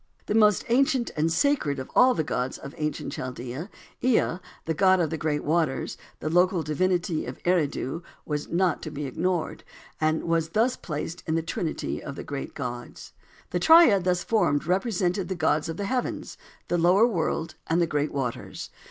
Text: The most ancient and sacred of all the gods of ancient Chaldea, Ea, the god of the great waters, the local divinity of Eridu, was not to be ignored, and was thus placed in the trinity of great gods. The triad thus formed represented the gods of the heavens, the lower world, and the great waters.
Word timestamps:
The 0.25 0.33
most 0.33 0.65
ancient 0.69 1.11
and 1.15 1.31
sacred 1.31 1.77
of 1.77 1.91
all 1.95 2.15
the 2.15 2.23
gods 2.23 2.57
of 2.57 2.73
ancient 2.79 3.13
Chaldea, 3.13 3.69
Ea, 4.03 4.37
the 4.65 4.73
god 4.73 4.99
of 4.99 5.11
the 5.11 5.17
great 5.19 5.43
waters, 5.43 5.95
the 6.21 6.27
local 6.27 6.63
divinity 6.63 7.27
of 7.27 7.37
Eridu, 7.43 8.01
was 8.25 8.47
not 8.49 8.81
to 8.81 8.89
be 8.89 9.05
ignored, 9.05 9.63
and 9.99 10.23
was 10.23 10.49
thus 10.57 10.75
placed 10.75 11.21
in 11.27 11.35
the 11.35 11.43
trinity 11.43 12.01
of 12.01 12.25
great 12.25 12.55
gods. 12.55 13.13
The 13.51 13.59
triad 13.59 14.03
thus 14.05 14.23
formed 14.23 14.65
represented 14.65 15.27
the 15.27 15.35
gods 15.35 15.69
of 15.69 15.77
the 15.77 15.85
heavens, 15.85 16.35
the 16.67 16.79
lower 16.79 17.05
world, 17.05 17.53
and 17.67 17.79
the 17.79 17.85
great 17.85 18.11
waters. 18.11 18.71